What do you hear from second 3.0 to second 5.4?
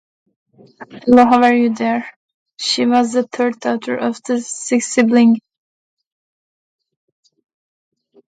the third daughter of the six siblings.